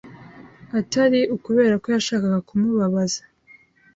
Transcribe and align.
atari 0.79 1.19
ukubera 1.35 1.75
ko 1.83 1.87
yashakaga 1.95 2.39
kumubabaza 2.47 3.21